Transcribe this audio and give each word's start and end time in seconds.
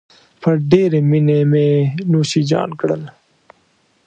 په 0.41 0.49
ډېرې 0.71 0.99
مينې 1.09 1.39
مې 1.51 1.67
نوشیجان 2.11 2.69
کړل. 2.79 3.03